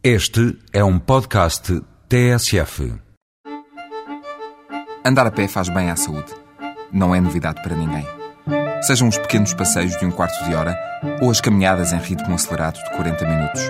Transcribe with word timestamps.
Este 0.00 0.56
é 0.72 0.84
um 0.84 0.96
podcast 0.96 1.82
TSF. 2.08 2.94
Andar 5.04 5.26
a 5.26 5.30
pé 5.32 5.48
faz 5.48 5.68
bem 5.68 5.90
à 5.90 5.96
saúde. 5.96 6.32
Não 6.92 7.12
é 7.12 7.20
novidade 7.20 7.60
para 7.62 7.74
ninguém. 7.74 8.06
Sejam 8.82 9.08
os 9.08 9.18
pequenos 9.18 9.52
passeios 9.54 9.96
de 9.98 10.06
um 10.06 10.12
quarto 10.12 10.44
de 10.44 10.54
hora 10.54 10.78
ou 11.20 11.28
as 11.32 11.40
caminhadas 11.40 11.92
em 11.92 11.98
ritmo 11.98 12.32
acelerado 12.36 12.76
de 12.76 12.90
40 12.90 13.26
minutos. 13.26 13.62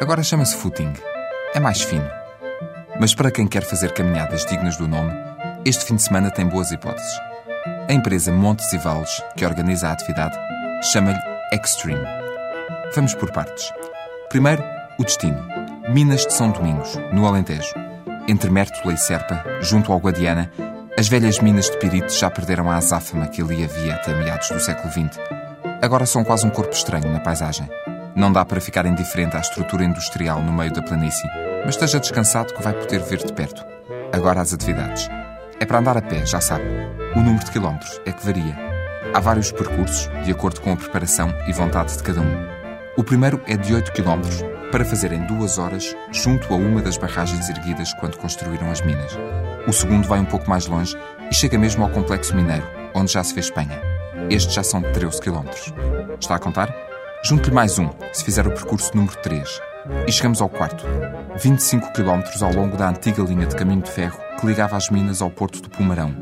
Agora 0.00 0.22
chama-se 0.22 0.56
footing. 0.56 0.94
É 1.54 1.60
mais 1.60 1.82
fino. 1.82 2.08
Mas 2.98 3.14
para 3.14 3.30
quem 3.30 3.46
quer 3.46 3.62
fazer 3.62 3.92
caminhadas 3.92 4.46
dignas 4.46 4.78
do 4.78 4.88
nome, 4.88 5.12
este 5.66 5.84
fim 5.84 5.96
de 5.96 6.02
semana 6.02 6.30
tem 6.30 6.46
boas 6.46 6.72
hipóteses. 6.72 7.12
A 7.86 7.92
empresa 7.92 8.32
Montes 8.32 8.72
e 8.72 8.78
Vales, 8.78 9.22
que 9.36 9.44
organiza 9.44 9.88
a 9.88 9.92
atividade, 9.92 10.34
chama-lhe 10.90 11.20
Extreme. 11.52 12.06
Vamos 12.94 13.14
por 13.14 13.30
partes. 13.30 13.70
Primeiro, 14.30 14.62
o 14.98 15.04
destino. 15.04 15.40
Minas 15.88 16.26
de 16.26 16.32
São 16.32 16.50
Domingos, 16.50 16.98
no 17.12 17.26
Alentejo. 17.26 17.72
Entre 18.26 18.50
Mértola 18.50 18.92
e 18.92 18.98
Serpa, 18.98 19.44
junto 19.60 19.92
ao 19.92 20.00
Guadiana, 20.00 20.50
as 20.98 21.08
velhas 21.08 21.38
minas 21.38 21.70
de 21.70 21.78
pirite 21.78 22.12
já 22.12 22.28
perderam 22.28 22.68
a 22.68 22.76
azáfama 22.76 23.28
que 23.28 23.40
ali 23.40 23.64
havia 23.64 23.94
até 23.94 24.12
meados 24.12 24.48
do 24.48 24.58
século 24.58 24.92
XX. 24.92 25.18
Agora 25.80 26.04
são 26.04 26.24
quase 26.24 26.44
um 26.44 26.50
corpo 26.50 26.74
estranho 26.74 27.10
na 27.12 27.20
paisagem. 27.20 27.70
Não 28.16 28.32
dá 28.32 28.44
para 28.44 28.60
ficar 28.60 28.84
indiferente 28.84 29.36
à 29.36 29.40
estrutura 29.40 29.84
industrial 29.84 30.42
no 30.42 30.52
meio 30.52 30.72
da 30.72 30.82
planície, 30.82 31.30
mas 31.64 31.76
esteja 31.76 32.00
descansado 32.00 32.52
que 32.52 32.62
vai 32.62 32.72
poder 32.72 33.00
ver 33.00 33.18
de 33.18 33.32
perto. 33.32 33.64
Agora 34.12 34.40
as 34.40 34.52
atividades. 34.52 35.08
É 35.60 35.64
para 35.64 35.78
andar 35.78 35.96
a 35.96 36.02
pé, 36.02 36.26
já 36.26 36.40
sabe. 36.40 36.64
O 37.14 37.20
número 37.20 37.44
de 37.44 37.52
quilómetros 37.52 38.00
é 38.04 38.10
que 38.10 38.26
varia. 38.26 38.56
Há 39.14 39.20
vários 39.20 39.52
percursos, 39.52 40.10
de 40.24 40.32
acordo 40.32 40.60
com 40.60 40.72
a 40.72 40.76
preparação 40.76 41.32
e 41.46 41.52
vontade 41.52 41.96
de 41.96 42.02
cada 42.02 42.20
um. 42.20 42.48
O 42.96 43.04
primeiro 43.04 43.40
é 43.46 43.56
de 43.56 43.72
8 43.72 43.92
km, 43.92 44.57
para 44.70 44.84
fazer 44.84 45.12
em 45.12 45.24
duas 45.26 45.58
horas, 45.58 45.94
junto 46.12 46.52
a 46.52 46.56
uma 46.56 46.82
das 46.82 46.96
barragens 46.96 47.48
erguidas 47.48 47.92
quando 47.94 48.18
construíram 48.18 48.70
as 48.70 48.80
minas. 48.82 49.12
O 49.66 49.72
segundo 49.72 50.06
vai 50.06 50.20
um 50.20 50.24
pouco 50.24 50.48
mais 50.48 50.66
longe 50.66 50.96
e 51.30 51.34
chega 51.34 51.58
mesmo 51.58 51.84
ao 51.84 51.90
complexo 51.90 52.34
mineiro, 52.34 52.66
onde 52.94 53.12
já 53.12 53.22
se 53.24 53.34
fez 53.34 53.46
Espanha. 53.46 53.80
Estes 54.30 54.54
já 54.54 54.62
são 54.62 54.82
13 54.82 55.20
km. 55.20 55.48
Está 56.20 56.36
a 56.36 56.38
contar? 56.38 56.74
Junte-lhe 57.24 57.54
mais 57.54 57.78
um, 57.78 57.88
se 58.12 58.24
fizer 58.24 58.46
o 58.46 58.50
percurso 58.50 58.96
número 58.96 59.16
3. 59.22 59.60
E 60.06 60.12
chegamos 60.12 60.40
ao 60.40 60.48
quarto. 60.48 60.84
25 61.42 61.92
km 61.92 62.22
ao 62.42 62.52
longo 62.52 62.76
da 62.76 62.88
antiga 62.88 63.22
linha 63.22 63.46
de 63.46 63.56
caminho 63.56 63.82
de 63.82 63.90
ferro 63.90 64.18
que 64.38 64.46
ligava 64.46 64.76
as 64.76 64.90
minas 64.90 65.20
ao 65.20 65.30
porto 65.30 65.60
do 65.60 65.70
Pumarão, 65.70 66.14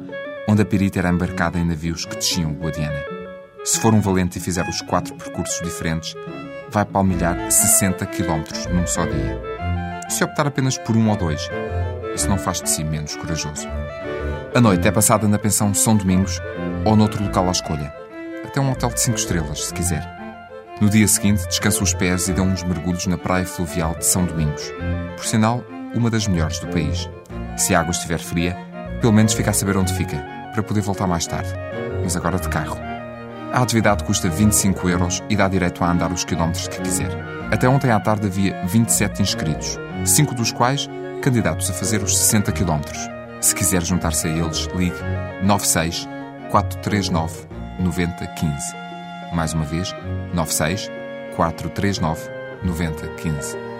onde 0.48 0.62
a 0.62 0.64
perita 0.64 0.98
era 0.98 1.10
embarcada 1.10 1.58
em 1.58 1.64
navios 1.64 2.04
que 2.04 2.16
desciam 2.16 2.52
o 2.52 2.54
Guadiana. 2.54 3.04
Se 3.64 3.80
for 3.80 3.92
um 3.92 4.00
valente 4.00 4.38
e 4.38 4.40
fizer 4.40 4.66
os 4.68 4.80
quatro 4.80 5.14
percursos 5.16 5.60
diferentes, 5.60 6.14
vai 6.76 6.84
palmilhar 6.84 7.50
60 7.50 8.04
km 8.04 8.44
num 8.70 8.86
só 8.86 9.06
dia. 9.06 9.40
Se 10.10 10.22
optar 10.22 10.46
apenas 10.46 10.76
por 10.76 10.94
um 10.94 11.08
ou 11.08 11.16
dois, 11.16 11.48
isso 12.14 12.28
não 12.28 12.36
faz 12.36 12.60
de 12.60 12.68
si 12.68 12.84
menos 12.84 13.16
corajoso. 13.16 13.66
A 14.54 14.60
noite 14.60 14.86
é 14.86 14.92
passada 14.92 15.26
na 15.26 15.38
pensão 15.38 15.72
São 15.72 15.96
Domingos 15.96 16.38
ou 16.84 16.94
noutro 16.94 17.24
local 17.24 17.48
à 17.48 17.50
escolha. 17.50 17.94
Até 18.44 18.60
um 18.60 18.70
hotel 18.70 18.90
de 18.90 19.00
5 19.00 19.16
estrelas, 19.16 19.64
se 19.64 19.72
quiser. 19.72 20.06
No 20.78 20.90
dia 20.90 21.08
seguinte, 21.08 21.48
descansa 21.48 21.82
os 21.82 21.94
pés 21.94 22.28
e 22.28 22.34
dão 22.34 22.46
uns 22.46 22.62
mergulhos 22.62 23.06
na 23.06 23.16
praia 23.16 23.46
fluvial 23.46 23.94
de 23.94 24.04
São 24.04 24.26
Domingos. 24.26 24.70
Por 25.16 25.24
sinal, 25.24 25.64
uma 25.94 26.10
das 26.10 26.28
melhores 26.28 26.58
do 26.58 26.66
país. 26.66 27.08
Se 27.56 27.74
a 27.74 27.80
água 27.80 27.92
estiver 27.92 28.18
fria, 28.18 28.54
pelo 29.00 29.14
menos 29.14 29.32
fica 29.32 29.48
a 29.48 29.54
saber 29.54 29.78
onde 29.78 29.94
fica, 29.94 30.22
para 30.52 30.62
poder 30.62 30.82
voltar 30.82 31.06
mais 31.06 31.26
tarde. 31.26 31.48
Mas 32.02 32.14
agora 32.18 32.38
de 32.38 32.50
carro. 32.50 32.95
A 33.52 33.62
atividade 33.62 34.04
custa 34.04 34.28
25 34.28 34.88
euros 34.88 35.22
e 35.28 35.36
dá 35.36 35.48
direito 35.48 35.82
a 35.82 35.90
andar 35.90 36.12
os 36.12 36.24
quilómetros 36.24 36.68
que 36.68 36.80
quiser. 36.80 37.10
Até 37.50 37.68
ontem 37.68 37.90
à 37.90 38.00
tarde 38.00 38.26
havia 38.26 38.66
27 38.66 39.22
inscritos, 39.22 39.78
cinco 40.04 40.34
dos 40.34 40.52
quais 40.52 40.88
candidatos 41.22 41.70
a 41.70 41.72
fazer 41.72 42.02
os 42.02 42.16
60 42.16 42.52
quilómetros. 42.52 42.98
Se 43.40 43.54
quiser 43.54 43.82
juntar-se 43.82 44.26
a 44.26 44.30
eles, 44.30 44.68
ligue 44.74 44.96
96 45.42 46.08
439 46.50 47.46
9015. 47.78 48.54
Mais 49.32 49.52
uma 49.52 49.64
vez, 49.64 49.94
96 50.34 50.90
439 51.36 52.28
9015. 52.64 53.75